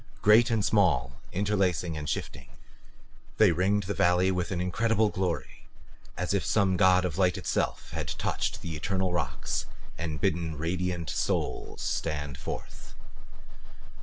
Great 0.23 0.49
and 0.49 0.65
small, 0.65 1.19
interlacing 1.31 1.95
and 1.95 2.09
shifting, 2.09 2.49
they 3.37 3.51
ringed 3.51 3.83
the 3.83 3.93
valley 3.93 4.31
with 4.31 4.49
an 4.49 4.59
incredible 4.59 5.09
glory 5.09 5.67
as 6.17 6.33
if 6.33 6.43
some 6.43 6.75
god 6.75 7.05
of 7.05 7.19
light 7.19 7.37
itself 7.37 7.91
had 7.91 8.07
touched 8.07 8.63
the 8.63 8.75
eternal 8.75 9.13
rocks 9.13 9.67
and 9.99 10.19
bidden 10.19 10.57
radiant 10.57 11.07
souls 11.11 11.81
stand 11.83 12.35
forth. 12.35 12.95